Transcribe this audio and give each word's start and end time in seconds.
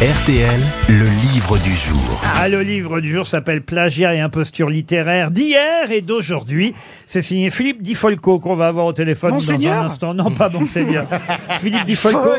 RTL, 0.00 0.60
le 0.90 1.32
livre 1.32 1.58
du 1.58 1.74
jour. 1.74 2.22
Ah, 2.36 2.48
le 2.48 2.62
livre 2.62 3.00
du 3.00 3.10
jour 3.10 3.26
s'appelle 3.26 3.62
Plagiat 3.62 4.14
et 4.14 4.20
imposture 4.20 4.68
littéraire 4.68 5.32
d'hier 5.32 5.90
et 5.90 6.02
d'aujourd'hui. 6.02 6.72
C'est 7.04 7.20
signé 7.20 7.50
Philippe 7.50 7.82
Di 7.82 7.96
Folco 7.96 8.38
qu'on 8.38 8.54
va 8.54 8.68
avoir 8.68 8.86
au 8.86 8.92
téléphone 8.92 9.32
dans 9.32 9.50
un 9.50 9.84
instant. 9.86 10.14
Non, 10.14 10.30
pas 10.30 10.50
Monseigneur. 10.50 11.08
Philippe 11.58 11.84
Di 11.84 11.96
Folco. 11.96 12.30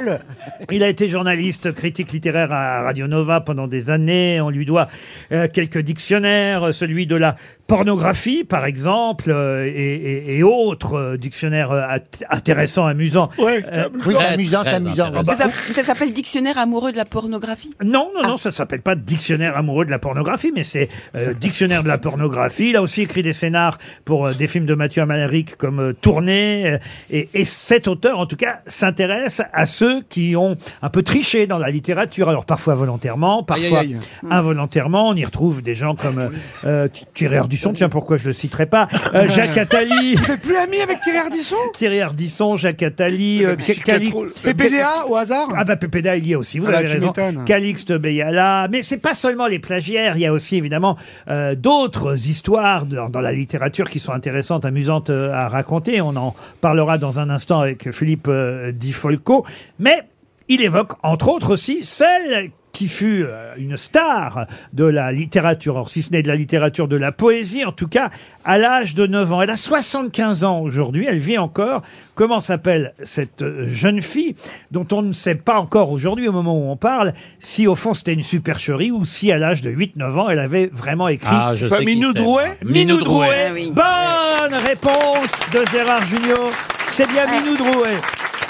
Il 0.72 0.84
a 0.84 0.88
été 0.88 1.10
journaliste, 1.10 1.74
critique 1.74 2.14
littéraire 2.14 2.54
à 2.54 2.84
Radio 2.84 3.08
Nova 3.08 3.42
pendant 3.42 3.68
des 3.68 3.90
années. 3.90 4.40
On 4.40 4.52
lui 4.52 4.66
doit 4.66 4.88
euh, 5.34 5.50
quelques 5.52 5.80
dictionnaires, 5.80 6.74
celui 6.74 7.08
de 7.08 7.18
la 7.18 7.36
pornographie, 7.70 8.44
par 8.44 8.66
exemple, 8.66 9.30
euh, 9.32 9.66
et, 9.66 9.72
et- 9.96 10.38
et 10.40 10.44
autres 10.44 10.96
euh, 10.96 11.18
dictionnaires 11.18 11.72
euh, 11.72 11.82
int- 11.84 12.24
intéressants, 12.30 12.86
amusants. 12.88 13.30
Ouais, 13.38 13.64
Euh, 13.74 13.88
oui, 14.06 14.16
Très, 14.16 14.26
c'est 14.28 14.34
amusant, 14.34 14.62
très 14.62 14.70
c'est 14.72 14.76
amusant. 14.78 15.06
intéressant. 15.06 15.34
Ça, 15.36 15.74
ça 15.74 15.84
s'appelle 15.84 16.12
dictionnaire 16.12 16.58
amoureux 16.58 16.92
de 16.92 16.98
la 16.98 17.06
pornographie? 17.06 17.70
Non, 17.84 18.10
non, 18.16 18.28
non, 18.28 18.38
ça 18.38 18.52
s'appelle 18.52 18.82
pas 18.82 18.96
dictionnaire 18.96 19.56
amoureux 19.56 19.86
de 19.86 19.92
la 19.92 20.00
pornographie, 20.00 20.52
mais 20.54 20.64
c'est 20.64 20.90
euh, 21.16 21.34
dictionnaire 21.40 21.84
de 21.84 21.88
la 21.88 21.98
pornographie. 22.00 22.72
Il 22.72 22.76
a 22.76 22.82
aussi 22.82 23.02
écrit 23.04 23.24
des 23.24 23.34
scénars 23.34 23.78
pour 24.04 24.26
euh, 24.28 24.34
des 24.34 24.48
films 24.48 24.66
de 24.66 24.74
Mathieu 24.74 25.04
Amalric 25.04 25.56
comme 25.56 25.80
euh, 25.80 25.94
Tournée. 25.94 26.72
euh, 26.74 26.78
et, 27.12 27.30
et 27.36 27.46
cet 27.46 27.88
auteur, 27.88 28.18
en 28.20 28.26
tout 28.26 28.36
cas, 28.36 28.62
s'intéresse 28.66 29.42
à 29.54 29.66
ceux 29.68 30.02
qui 30.10 30.36
ont 30.36 30.58
un 30.82 30.90
peu 30.90 31.04
triché 31.04 31.46
dans 31.48 31.60
la 31.60 31.70
littérature. 31.70 32.30
Alors 32.30 32.46
parfois 32.46 32.74
volontairement, 32.74 33.44
parfois 33.44 33.80
aïe, 33.82 33.96
aïe. 33.96 34.30
involontairement. 34.32 35.08
On 35.10 35.16
y 35.16 35.24
retrouve 35.24 35.62
des 35.62 35.76
gens 35.76 35.96
comme 35.96 36.18
euh, 36.20 36.30
euh, 36.66 36.88
Thierry 37.14 37.38
Ardisson, 37.60 37.74
tiens 37.74 37.90
pourquoi 37.90 38.18
je 38.18 38.28
le 38.28 38.34
citerai 38.34 38.66
pas, 38.66 38.88
euh, 39.14 39.28
Jacques 39.30 39.58
Attali. 39.58 40.16
Vous 40.16 40.32
êtes 40.32 40.42
plus 40.42 40.56
ami 40.56 40.80
avec 40.80 41.00
Thierry 41.02 41.18
Ardisson 41.20 41.56
Thierry 41.76 42.02
Ardisson, 42.02 42.56
Jacques 42.58 42.84
Attali, 42.84 43.44
euh, 43.46 43.56
Cali- 43.86 44.14
PPDA 44.44 45.06
au 45.08 45.16
hasard 45.16 45.48
ah 45.56 45.64
bah 45.66 45.76
PPDA 45.76 46.16
il 46.18 46.28
y 46.28 46.34
a 46.34 46.38
aussi, 46.40 46.60
vous 46.60 46.66
Ah 46.68 46.72
bah, 46.72 46.78
avez 46.78 46.88
tu 46.88 46.94
raison. 46.94 47.08
m'étonnes. 47.08 47.46
Calixte 47.46 47.92
Beyala, 47.94 48.68
mais 48.72 48.82
c'est 48.82 48.98
pas 48.98 49.14
seulement 49.14 49.48
les 49.48 49.60
plagiaires, 49.60 50.16
il 50.16 50.22
y 50.22 50.26
a 50.26 50.32
aussi 50.34 50.56
évidemment 50.58 50.98
euh, 51.30 51.56
d'autres 51.56 52.28
histoires 52.28 52.86
dans, 52.86 53.10
dans 53.10 53.22
la 53.22 53.32
littérature 53.34 53.90
qui 53.90 54.00
sont 54.00 54.14
intéressantes, 54.14 54.66
amusantes 54.66 55.10
euh, 55.10 55.34
à 55.34 55.48
raconter. 55.48 56.02
On 56.02 56.16
en 56.16 56.36
parlera 56.62 56.98
dans 56.98 57.20
un 57.20 57.30
instant 57.30 57.60
avec 57.60 57.92
Philippe 57.92 58.28
euh, 58.30 58.72
Di 58.72 58.94
Folco, 58.94 59.46
mais 59.80 60.04
il 60.48 60.62
évoque 60.62 60.94
entre 61.04 61.30
autres 61.30 61.54
aussi 61.54 61.84
celle 61.84 62.52
qui 62.80 62.88
fut 62.88 63.26
euh, 63.26 63.56
une 63.58 63.76
star 63.76 64.46
de 64.72 64.86
la 64.86 65.12
littérature, 65.12 65.76
or 65.76 65.90
si 65.90 66.02
ce 66.02 66.14
n'est 66.14 66.24
de 66.24 66.30
la 66.30 66.38
littérature, 66.38 66.88
de 66.88 66.96
la 66.96 67.12
poésie, 67.12 67.66
en 67.66 67.74
tout 67.74 67.90
cas, 67.90 68.10
à 68.46 68.58
l'âge 68.58 68.96
de 68.96 69.06
9 69.06 69.34
ans. 69.34 69.42
Elle 69.42 69.50
a 69.50 69.58
75 69.58 70.46
ans 70.46 70.62
aujourd'hui, 70.62 71.06
elle 71.06 71.20
vit 71.20 71.38
encore. 71.38 71.82
Comment 72.16 72.40
s'appelle 72.40 72.94
cette 73.04 73.42
euh, 73.42 73.68
jeune 73.68 74.02
fille 74.02 74.34
dont 74.72 74.88
on 74.94 75.02
ne 75.02 75.12
sait 75.12 75.36
pas 75.36 75.60
encore 75.60 75.92
aujourd'hui, 75.92 76.30
au 76.30 76.32
moment 76.32 76.58
où 76.58 76.72
on 76.72 76.78
parle, 76.78 77.14
si 77.42 77.68
au 77.68 77.76
fond 77.76 77.94
c'était 77.94 78.14
une 78.14 78.24
supercherie 78.24 78.92
ou 78.92 79.04
si 79.04 79.30
à 79.30 79.38
l'âge 79.38 79.62
de 79.62 79.72
8-9 79.72 80.18
ans, 80.18 80.30
elle 80.30 80.40
avait 80.40 80.70
vraiment 80.72 81.10
écrit 81.10 81.28
Ah, 81.30 81.56
je 81.56 81.68
sais 81.68 81.80
qui 81.80 81.86
Minou 81.86 82.14
c'est. 82.14 82.20
Drouet 82.20 82.58
Minou 82.64 83.02
Drouet. 83.02 83.48
Ah 83.50 83.52
oui. 83.54 83.74
Bonne 83.76 84.58
réponse 84.58 85.34
de 85.52 85.66
Gérard 85.70 86.06
Junior. 86.08 86.50
C'est 86.92 87.10
bien 87.10 87.26
Minou 87.26 87.58
Drouet. 87.58 87.98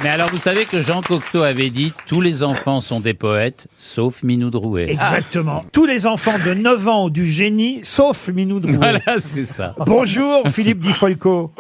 Mais 0.02 0.10
alors, 0.10 0.30
vous 0.30 0.38
savez 0.38 0.64
que 0.64 0.80
Jean 0.80 1.02
Cocteau 1.02 1.44
avait 1.44 1.70
dit 1.70 1.92
tous 2.08 2.22
les 2.22 2.42
enfants 2.44 2.80
sont 2.80 3.02
des 3.02 3.14
poètes, 3.14 3.68
sauf 3.78 4.24
Minou 4.24 4.50
Drouet. 4.50 4.90
Exactement. 4.92 5.66
Tous 5.74 5.86
les 5.86 6.08
enfants 6.08 6.38
de 6.46 6.54
9 6.54 6.88
ans 6.88 7.06
ont 7.06 7.10
du 7.10 7.26
génie, 7.30 7.82
sauf 7.84 8.30
Minou 8.30 8.62
Drouet. 8.62 8.78
Voilà, 8.78 9.02
c'est 9.20 9.44
ça. 9.44 9.76
Bonjour 9.86 10.44
Philippe 10.50 10.80
Di 10.80 10.94
Folco. 10.94 11.52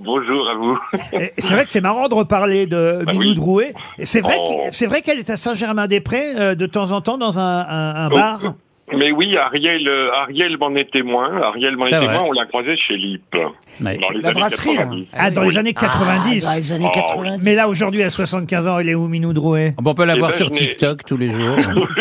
Bonjour 0.00 0.48
à 0.50 0.54
vous. 0.54 0.78
Et 1.18 1.32
C'est 1.38 1.54
vrai 1.54 1.64
que 1.64 1.70
c'est 1.70 1.80
marrant 1.80 2.08
de 2.08 2.14
reparler 2.14 2.66
de 2.66 3.02
Bah 3.06 3.12
Minou 3.12 3.22
oui. 3.24 3.34
Drouet. 3.34 3.74
Et 3.98 4.04
C'est 4.04 4.20
vrai, 4.20 4.36
Oh. 4.38 4.64
c'est 4.70 4.86
vrai 4.86 5.00
qu'elle 5.00 5.18
est 5.18 5.30
à 5.30 5.36
Saint-Germain-des-Prés 5.38 6.34
euh, 6.38 6.54
de 6.54 6.66
temps 6.66 6.90
en 6.92 7.00
temps 7.00 7.16
dans 7.16 7.38
un, 7.38 7.60
un- 7.60 7.94
un 8.04 8.08
Oh. 8.10 8.14
bar. 8.14 8.40
Mais 8.96 9.12
oui, 9.12 9.36
Ariel, 9.36 9.86
euh, 9.86 10.10
Ariel 10.14 10.56
m'en 10.58 10.74
est 10.74 10.90
témoin. 10.90 11.40
Ariel 11.42 11.76
m'en 11.76 11.86
est 11.86 11.90
témoin. 11.90 12.06
vrai. 12.06 12.18
On 12.28 12.32
l'a 12.32 12.46
croisé 12.46 12.76
chez 12.76 12.96
Lip 12.96 13.22
dans 13.32 13.52
les 13.90 13.98
La 13.98 14.28
années 14.30 14.32
brasserie, 14.40 14.76
là. 14.76 14.82
90. 14.84 15.08
Ah, 15.12 15.30
dans 15.30 15.42
les 15.42 15.58
années 15.58 15.74
90. 15.74 16.44
dans 16.44 16.54
les 16.56 16.72
années 16.72 16.86
Oh, 16.88 16.94
80. 16.94 17.36
Mais 17.42 17.54
là, 17.54 17.68
aujourd'hui, 17.68 18.02
à 18.02 18.10
75 18.10 18.66
ans, 18.68 18.78
elle 18.78 18.88
est 18.88 18.94
où, 18.94 19.06
Minou 19.08 19.32
Drouet? 19.32 19.72
Bon, 19.78 19.90
on 19.90 19.94
peut 19.94 20.04
la 20.04 20.16
Eh 20.16 20.18
voir 20.18 20.30
ben, 20.30 20.36
sur 20.36 20.50
TikTok 20.50 21.04
tous 21.04 21.16
les 21.16 21.30
jours. 21.30 21.56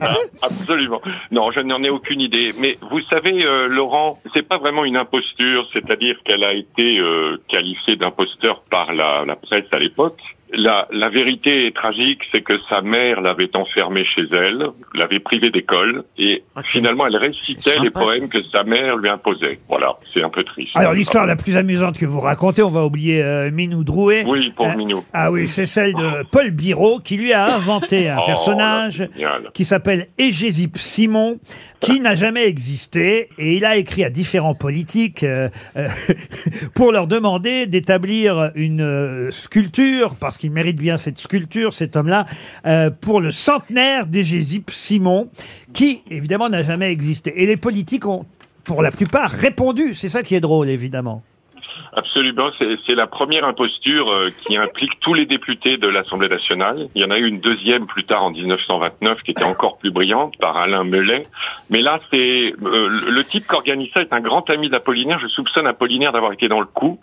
Ah, 0.00 0.16
Absolument. 0.42 1.00
Non, 1.30 1.50
je 1.52 1.60
n'en 1.60 1.82
ai 1.82 1.90
aucune 1.90 2.20
idée. 2.20 2.52
Mais 2.60 2.76
vous 2.90 3.00
savez, 3.08 3.44
euh, 3.44 3.66
Laurent, 3.68 4.18
c'est 4.34 4.46
pas 4.46 4.58
vraiment 4.58 4.84
une 4.84 4.96
imposture, 4.96 5.66
c'est-à-dire 5.72 6.16
qu'elle 6.24 6.44
a 6.44 6.52
été 6.52 6.98
euh, 6.98 7.40
qualifiée 7.48 7.96
d'imposteur 7.96 8.62
par 8.70 8.92
la, 8.92 9.24
la 9.26 9.36
presse 9.36 9.64
à 9.72 9.78
l'époque. 9.78 10.18
La, 10.52 10.86
la 10.92 11.08
vérité 11.08 11.66
est 11.66 11.74
tragique, 11.74 12.20
c'est 12.32 12.42
que 12.42 12.54
sa 12.68 12.80
mère 12.80 13.20
l'avait 13.20 13.50
enfermée 13.56 14.04
chez 14.04 14.22
elle, 14.32 14.66
l'avait 14.94 15.18
privée 15.18 15.50
d'école, 15.50 16.04
et 16.18 16.42
finalement 16.68 17.06
elle 17.06 17.16
récitait 17.16 17.78
les 17.82 17.90
poèmes 17.90 18.28
que 18.28 18.38
sa 18.52 18.62
mère 18.62 18.96
lui 18.96 19.08
imposait. 19.08 19.58
Voilà, 19.68 19.96
c'est 20.14 20.22
un 20.22 20.30
peu 20.30 20.44
triste. 20.44 20.70
Alors, 20.74 20.92
l'histoire 20.94 21.26
la 21.26 21.36
plus 21.36 21.56
amusante 21.56 21.98
que 21.98 22.06
vous 22.06 22.20
racontez, 22.20 22.62
on 22.62 22.70
va 22.70 22.84
oublier 22.84 23.22
euh, 23.22 23.50
Minou 23.50 23.82
Drouet. 23.84 24.24
Oui, 24.26 24.52
pour 24.54 24.66
Euh, 24.66 24.76
Minou. 24.76 25.04
Ah 25.12 25.30
oui, 25.32 25.48
c'est 25.48 25.66
celle 25.66 25.94
de 25.94 26.22
Paul 26.30 26.50
Biro 26.50 27.00
qui 27.00 27.16
lui 27.16 27.32
a 27.32 27.54
inventé 27.54 28.08
un 28.08 28.18
Oh, 28.22 28.26
personnage 28.26 29.00
là, 29.18 29.38
qui 29.52 29.64
s'appelle 29.64 30.06
Égésip 30.18 30.78
Simon, 30.78 31.38
qui 31.80 32.00
n'a 32.00 32.14
jamais 32.14 32.46
existé, 32.46 33.28
et 33.38 33.56
il 33.56 33.64
a 33.64 33.76
écrit 33.76 34.04
à 34.04 34.10
différents 34.10 34.54
politiques 34.54 35.22
euh, 35.22 35.48
euh, 35.76 35.88
pour 36.74 36.92
leur 36.92 37.06
demander 37.06 37.66
d'établir 37.66 38.50
une 38.54 38.80
euh, 38.80 39.30
sculpture, 39.30 40.16
parce 40.20 40.35
qu'il 40.38 40.50
mérite 40.50 40.76
bien 40.76 40.96
cette 40.96 41.18
sculpture, 41.18 41.72
cet 41.72 41.96
homme-là, 41.96 42.26
euh, 42.66 42.90
pour 42.90 43.20
le 43.20 43.30
centenaire 43.30 44.06
d'Égésip 44.06 44.70
Simon, 44.70 45.30
qui 45.72 46.02
évidemment 46.10 46.48
n'a 46.48 46.62
jamais 46.62 46.90
existé. 46.90 47.32
Et 47.42 47.46
les 47.46 47.56
politiques 47.56 48.06
ont, 48.06 48.26
pour 48.64 48.82
la 48.82 48.90
plupart, 48.90 49.30
répondu. 49.30 49.94
C'est 49.94 50.08
ça 50.08 50.22
qui 50.22 50.34
est 50.34 50.40
drôle, 50.40 50.68
évidemment. 50.68 51.22
Absolument, 51.92 52.50
c'est 52.58 52.94
la 52.94 53.06
première 53.06 53.44
imposture 53.44 54.10
euh, 54.12 54.28
qui 54.46 54.56
implique 54.56 54.98
tous 55.00 55.14
les 55.14 55.24
députés 55.26 55.76
de 55.78 55.88
l'Assemblée 55.88 56.28
nationale. 56.28 56.88
Il 56.94 57.02
y 57.02 57.04
en 57.04 57.10
a 57.10 57.18
eu 57.18 57.26
une 57.26 57.40
deuxième 57.40 57.86
plus 57.86 58.02
tard 58.02 58.22
en 58.24 58.30
1929 58.30 59.22
qui 59.22 59.30
était 59.30 59.44
encore 59.44 59.78
plus 59.78 59.90
brillante 59.90 60.34
par 60.38 60.56
Alain 60.56 60.84
Melet. 60.84 61.22
Mais 61.70 61.80
là, 61.80 61.98
c'est 62.10 62.52
euh, 62.62 62.88
le, 63.08 63.24
type 63.24 63.46
qui 63.48 63.54
organise 63.54 63.88
ça 63.94 64.02
est 64.02 64.12
un 64.12 64.20
grand 64.20 64.48
ami 64.50 64.68
d'Apollinaire. 64.68 65.18
Je 65.20 65.28
soupçonne 65.28 65.66
Apollinaire 65.66 66.12
d'avoir 66.12 66.32
été 66.32 66.48
dans 66.48 66.60
le 66.60 66.66
coup. 66.66 66.98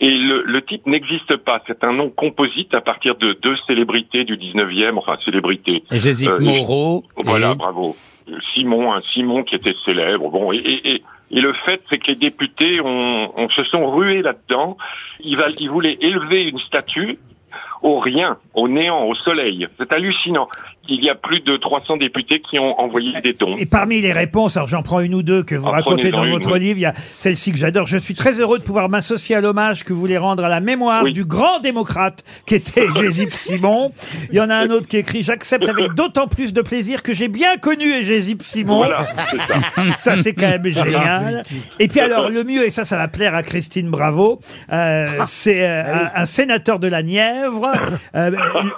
Et 0.00 0.10
le, 0.10 0.42
le 0.42 0.62
type 0.62 0.86
n'existe 0.86 1.36
pas. 1.36 1.62
C'est 1.66 1.82
un 1.84 1.92
nom 1.92 2.10
composite 2.10 2.74
à 2.74 2.80
partir 2.80 3.14
de 3.16 3.32
deux 3.42 3.56
célébrités 3.66 4.24
du 4.24 4.36
19e, 4.36 4.96
enfin 4.98 5.16
célébrités. 5.24 5.82
Jésip 5.90 6.28
Euh, 6.28 6.40
Moreau. 6.40 7.04
Voilà, 7.16 7.52
et- 7.52 7.54
bravo. 7.54 7.96
Simon, 8.52 8.92
un 8.92 9.02
Simon 9.12 9.42
qui 9.42 9.54
était 9.54 9.74
célèbre. 9.84 10.30
Bon, 10.30 10.52
et, 10.52 10.56
et, 10.58 11.02
et, 11.30 11.40
le 11.40 11.52
fait, 11.64 11.82
c'est 11.88 11.98
que 11.98 12.08
les 12.08 12.16
députés 12.16 12.80
ont, 12.80 13.32
ont- 13.38 13.48
se 13.50 13.64
sont 13.64 13.90
rués 13.90 14.22
là-dedans. 14.22 14.76
Ils, 15.20 15.38
ils 15.60 15.70
voulaient 15.70 15.98
élever 16.00 16.44
une 16.44 16.58
statue 16.58 17.18
au 17.82 17.98
rien, 18.00 18.36
au 18.54 18.68
néant, 18.68 19.04
au 19.04 19.14
soleil. 19.14 19.66
C'est 19.78 19.92
hallucinant. 19.92 20.48
Il 20.88 21.04
y 21.04 21.10
a 21.10 21.16
plus 21.16 21.40
de 21.40 21.56
300 21.56 21.96
députés 21.96 22.40
qui 22.48 22.60
ont 22.60 22.78
envoyé 22.80 23.12
des 23.20 23.32
dons. 23.32 23.56
Et 23.58 23.66
parmi 23.66 24.00
les 24.00 24.12
réponses, 24.12 24.56
alors 24.56 24.68
j'en 24.68 24.82
prends 24.84 25.00
une 25.00 25.14
ou 25.16 25.22
deux 25.24 25.42
que 25.42 25.56
vous 25.56 25.66
Ah, 25.68 25.72
racontez 25.76 26.12
dans 26.12 26.24
une, 26.24 26.30
votre 26.30 26.52
oui. 26.52 26.60
livre, 26.60 26.78
il 26.78 26.82
y 26.82 26.86
a 26.86 26.92
celle-ci 27.16 27.50
que 27.50 27.58
j'adore. 27.58 27.86
Je 27.86 27.96
suis 27.98 28.14
très 28.14 28.40
heureux 28.40 28.58
de 28.58 28.62
pouvoir 28.62 28.88
m'associer 28.88 29.34
à 29.34 29.40
l'hommage 29.40 29.84
que 29.84 29.92
vous 29.92 29.98
voulez 29.98 30.16
rendre 30.16 30.44
à 30.44 30.48
la 30.48 30.60
mémoire 30.60 31.02
Oui. 31.02 31.12
du 31.12 31.24
grand 31.24 31.58
démocrate 31.58 32.22
qui 32.46 32.54
était 32.54 32.86
Gésip 33.00 33.30
Simon. 33.30 33.90
Il 34.30 34.36
y 34.36 34.40
en 34.40 34.48
a 34.48 34.54
un 34.54 34.70
autre 34.70 34.86
qui 34.86 34.96
écrit 34.98 35.24
J'accepte 35.24 35.68
avec 35.68 35.92
d'autant 35.94 36.28
plus 36.28 36.52
de 36.52 36.62
plaisir 36.62 37.02
que 37.02 37.12
j'ai 37.12 37.26
bien 37.28 37.56
connu 37.56 38.04
Gésip 38.04 38.42
Simon. 38.42 38.76
Voilà, 38.76 39.06
c'est 39.30 39.38
ça. 39.38 39.54
Ça, 39.96 40.16
c'est 40.16 40.34
quand 40.34 40.48
même 40.48 40.66
génial. 40.66 41.42
Et 41.80 41.88
puis 41.88 41.98
alors, 42.00 42.28
le 42.30 42.44
mieux, 42.44 42.64
et 42.64 42.70
ça, 42.70 42.84
ça 42.84 42.96
va 42.96 43.08
plaire 43.08 43.34
à 43.34 43.42
Christine 43.42 43.88
Bravo, 43.90 44.38
euh, 44.72 45.06
c'est 45.26 45.66
euh, 45.68 45.82
un, 46.14 46.22
un 46.22 46.26
sénateur 46.26 46.78
de 46.78 46.86
la 46.86 47.02
Nièvre, 47.02 47.65
euh, 48.14 48.30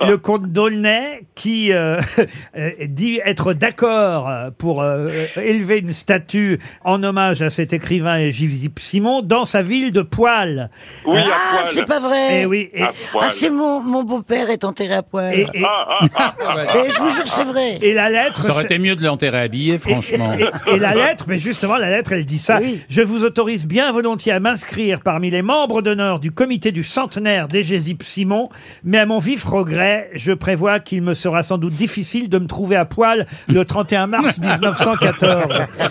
le 0.06 0.16
comte 0.16 0.46
d'Aulnay, 0.52 1.26
qui 1.34 1.72
euh, 1.72 2.00
euh, 2.56 2.70
dit 2.86 3.20
être 3.24 3.52
d'accord 3.52 4.30
pour 4.58 4.82
euh, 4.82 5.08
élever 5.36 5.78
une 5.78 5.92
statue 5.92 6.58
en 6.84 7.02
hommage 7.02 7.42
à 7.42 7.50
cet 7.50 7.72
écrivain 7.72 8.30
Gésip 8.30 8.78
Simon 8.78 9.22
dans 9.22 9.44
sa 9.44 9.62
ville 9.62 9.92
de 9.92 10.02
Poil. 10.02 10.70
Oui, 11.06 11.18
à 11.18 11.24
Ah, 11.28 11.50
poil. 11.60 11.64
c'est 11.72 11.84
pas 11.86 12.00
vrai. 12.00 12.42
Et 12.42 12.46
oui, 12.46 12.70
et, 12.72 12.82
À 12.82 12.92
poil. 13.12 13.24
Ah, 13.26 13.30
c'est 13.30 13.50
mon, 13.50 13.80
mon 13.80 14.02
beau-père 14.04 14.50
est 14.50 14.64
enterré 14.64 14.94
à 14.94 15.02
poil. 15.02 15.34
et, 15.34 15.40
Et, 15.40 15.58
et- 15.60 15.64
Ah, 15.64 15.98
ah, 16.00 16.08
ah, 16.16 16.34
ah. 16.68 16.74
je 16.88 16.98
vous 16.98 17.10
jure, 17.10 17.26
c'est 17.26 17.44
vrai. 17.44 17.78
et 17.82 17.94
la 17.94 18.10
lettre... 18.10 18.42
Ça 18.42 18.50
aurait 18.50 18.60
c'est- 18.60 18.64
été 18.66 18.78
mieux 18.78 18.96
de 18.96 19.04
l'enterrer 19.04 19.40
habillé, 19.40 19.78
franchement. 19.78 20.32
Et, 20.32 20.42
et- 20.70 20.74
et 20.76 20.78
la 20.78 20.94
lettre, 20.94 21.24
mais 21.28 21.38
justement, 21.38 21.76
la 21.76 21.90
lettre, 21.90 22.12
elle 22.12 22.24
dit 22.24 22.38
ça. 22.38 22.58
Oui. 22.60 22.80
Je 22.88 23.02
vous 23.02 23.24
autorise 23.24 23.66
bien 23.66 23.92
volontiers 23.92 24.32
à 24.32 24.40
m'inscrire 24.40 25.00
parmi 25.00 25.30
les 25.30 25.42
membres 25.42 25.82
d'honneur 25.82 26.20
du 26.20 26.30
comité 26.32 26.72
du 26.72 26.82
centenaire 26.84 27.48
d'Égésip 27.48 28.02
Simon, 28.02 28.48
Mais 28.84 28.98
à 28.98 29.06
mon 29.06 29.18
vif 29.18 29.44
regret, 29.44 30.10
je 30.14 30.32
prévois 30.32 30.80
qu'il 30.80 31.02
me 31.02 31.14
sera 31.14 31.42
sans 31.42 31.58
doute 31.58 31.74
difficile 31.74 32.28
de 32.28 32.38
me 32.38 32.46
trouver 32.46 32.76
à 32.76 32.84
poil 32.84 33.26
le 33.48 33.64
31 33.64 34.06
mars 34.06 34.38
1914. 34.42 35.44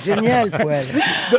Génial, 0.06 0.50
poil. 0.52 0.84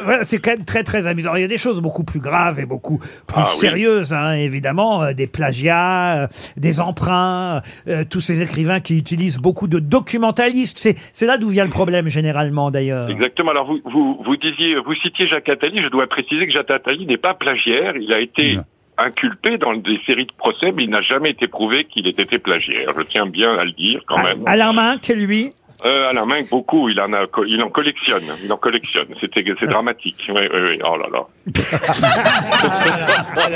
Voilà, 0.05 0.25
c'est 0.25 0.39
quand 0.39 0.51
même 0.51 0.65
très 0.65 0.85
très 0.85 1.07
amusant. 1.07 1.35
Il 1.35 1.41
y 1.43 1.45
a 1.45 1.49
des 1.49 1.59
choses 1.59 1.81
beaucoup 1.81 2.05
plus 2.05 2.21
graves 2.21 2.61
et 2.61 2.67
beaucoup 2.67 2.99
plus 2.99 3.07
Ah 3.37 3.47
oui. 3.53 3.59
sérieuses, 3.59 4.13
hein, 4.13 4.33
évidemment, 4.33 5.03
euh, 5.03 5.13
des 5.13 5.27
plagiats, 5.27 6.25
euh, 6.25 6.27
des 6.57 6.81
emprunts, 6.81 7.63
euh, 7.89 8.05
tous 8.09 8.21
ces 8.21 8.43
écrivains 8.43 8.81
qui 8.81 8.99
utilisent 8.99 9.39
beaucoup 9.39 9.69
de 9.69 9.79
documentalistes. 9.79 10.79
C'est 10.79 10.97
c'est 11.13 11.27
là 11.27 11.39
d'où 11.39 11.49
vient 11.49 11.65
le 11.65 11.71
problème 11.71 12.09
généralement 12.09 12.71
d'ailleurs. 12.71 13.09
Exactement. 13.11 13.51
Alors 13.51 13.67
vous, 13.67 13.81
vous, 13.91 14.21
vous 14.25 14.37
disiez, 14.37 14.77
vous 14.77 14.95
citiez 15.03 15.27
Jacques 15.29 15.49
Attali. 15.49 15.81
Je 15.83 15.89
dois 15.89 16.07
préciser 16.07 16.47
que 16.47 16.53
Jacques 16.53 16.71
Attali 16.71 17.07
n'est 17.07 17.17
pas 17.19 17.35
plagiaire. 17.35 17.95
Il 17.97 18.13
a 18.13 18.21
été. 18.21 18.59
Inculpé 18.99 19.59
dans 19.59 19.75
des 19.75 19.99
séries 20.07 20.27
de 20.27 20.33
procès, 20.37 20.73
mais 20.73 20.85
il 20.85 20.91
n'a 20.91 21.03
jamais 21.03 21.31
été 21.31 21.47
prouvé 21.49 21.85
qu'il 21.85 22.07
ait 22.07 22.11
été 22.11 22.39
plagiaire. 22.39 22.91
Je 22.97 23.03
tiens 23.03 23.27
bien 23.27 23.55
à 23.57 23.65
le 23.65 23.73
dire 23.73 24.01
quand 24.07 24.23
même. 24.23 24.43
Alain 24.47 24.73
Minck, 24.73 25.07
lui, 25.09 25.53
Euh, 25.85 26.09
Alain 26.11 26.25
Minck, 26.27 26.49
beaucoup. 26.49 26.89
Il 26.89 27.01
en 27.01 27.13
a, 27.13 27.27
il 27.47 27.63
en 27.63 27.69
collectionne. 27.71 28.25
Il 28.45 28.53
en 28.53 28.57
collectionne. 28.57 29.07
C'était, 29.21 29.45
c'est 29.61 29.67
dramatique. 29.67 30.17
Oui, 30.29 30.43
oui, 30.53 30.61
oui. 30.71 30.79
Oh 30.85 30.97
là 30.97 31.07
là. 31.13 31.23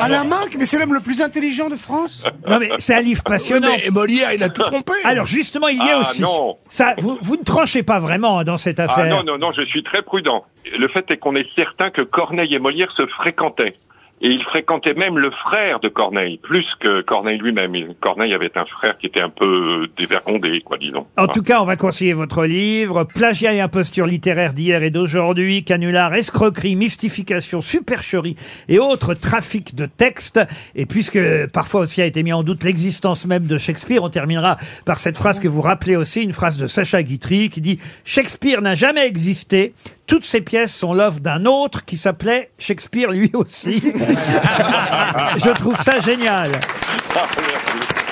Alain 0.00 0.24
Minck, 0.24 0.54
mais 0.56 0.64
c'est 0.66 0.78
l'homme 0.78 0.94
le 0.94 1.00
plus 1.00 1.20
intelligent 1.20 1.68
de 1.68 1.74
France. 1.76 2.24
non 2.48 2.58
mais 2.60 2.70
c'est 2.78 2.94
un 2.94 3.00
livre 3.00 3.22
passionnant. 3.24 3.68
Mais 3.84 3.90
Molière, 3.90 4.32
il 4.32 4.42
a 4.44 4.48
tout 4.50 4.62
trompé. 4.62 4.92
Alors 5.04 5.26
justement, 5.26 5.66
il 5.68 5.78
y 5.78 5.80
a 5.80 5.96
Ah, 5.96 6.00
aussi 6.00 6.22
non. 6.22 6.56
ça. 6.68 6.94
Vous, 6.98 7.18
vous 7.20 7.36
ne 7.36 7.42
tranchez 7.44 7.82
pas 7.82 7.98
vraiment 7.98 8.38
hein, 8.38 8.44
dans 8.44 8.56
cette 8.56 8.78
Ah 8.80 8.84
affaire. 8.84 9.06
non, 9.14 9.24
non, 9.24 9.38
non, 9.38 9.52
je 9.52 9.62
suis 9.64 9.82
très 9.82 10.02
prudent. 10.02 10.44
Le 10.78 10.86
fait 10.88 11.10
est 11.10 11.16
qu'on 11.16 11.34
est 11.34 11.48
certain 11.54 11.90
que 11.90 12.02
Corneille 12.02 12.54
et 12.54 12.58
Molière 12.58 12.92
se 12.96 13.04
fréquentaient. 13.06 13.74
Et 14.24 14.28
il 14.28 14.40
fréquentait 14.44 14.94
même 14.94 15.19
le 15.19 15.32
frère 15.32 15.80
de 15.80 15.88
Corneille, 15.88 16.38
plus 16.40 16.64
que 16.78 17.00
Corneille 17.02 17.38
lui-même. 17.38 17.72
Corneille 18.00 18.32
avait 18.32 18.56
un 18.56 18.64
frère 18.66 18.96
qui 18.98 19.06
était 19.06 19.20
un 19.20 19.30
peu 19.30 19.88
dévergondé, 19.98 20.60
quoi, 20.64 20.78
disons. 20.78 21.08
En 21.16 21.26
tout 21.26 21.42
cas, 21.42 21.60
on 21.60 21.64
va 21.64 21.74
conseiller 21.74 22.12
votre 22.12 22.44
livre, 22.44 23.02
Plagiat 23.02 23.54
et 23.54 23.60
imposture 23.60 24.06
littéraire 24.06 24.52
d'hier 24.52 24.84
et 24.84 24.90
d'aujourd'hui, 24.90 25.64
canular, 25.64 26.14
escroquerie, 26.14 26.76
mystification, 26.76 27.60
supercherie 27.60 28.36
et 28.69 28.78
autres 28.78 29.14
trafics 29.14 29.74
de 29.74 29.86
textes. 29.86 30.38
Et 30.76 30.86
puisque 30.86 31.18
parfois 31.48 31.80
aussi 31.80 32.00
a 32.00 32.06
été 32.06 32.22
mis 32.22 32.32
en 32.32 32.44
doute 32.44 32.62
l'existence 32.62 33.26
même 33.26 33.46
de 33.46 33.58
Shakespeare, 33.58 34.04
on 34.04 34.08
terminera 34.08 34.56
par 34.84 35.00
cette 35.00 35.16
phrase 35.16 35.40
que 35.40 35.48
vous 35.48 35.62
rappelez 35.62 35.96
aussi, 35.96 36.22
une 36.22 36.32
phrase 36.32 36.58
de 36.58 36.68
Sacha 36.68 37.02
Guitry 37.02 37.48
qui 37.48 37.60
dit 37.60 37.80
«Shakespeare 38.04 38.62
n'a 38.62 38.76
jamais 38.76 39.04
existé, 39.04 39.75
toutes 40.12 40.26
ses 40.26 40.43
pièces 40.43 40.75
sont 40.75 40.93
l'œuvre 40.93 41.20
d'un 41.20 41.47
autre 41.47 41.87
qui 41.87 41.97
s'appelait 41.97 42.50
Shakespeare 42.59 43.11
lui 43.11 43.31
aussi.» 43.32 43.81
Je 43.82 45.55
trouve 45.55 45.81
ça 45.81 46.00
génial. 46.00 46.50
Ah, 47.17 47.25
merci. 47.38 48.12